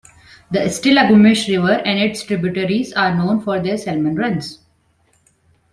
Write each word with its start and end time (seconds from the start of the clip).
The 0.49 0.61
Stillaguamish 0.67 1.47
River 1.47 1.73
and 1.85 1.99
its 1.99 2.23
tributaries 2.23 2.91
are 2.93 3.13
known 3.13 3.39
for 3.39 3.59
their 3.59 3.77
salmon 3.77 4.15
runs. 4.15 4.57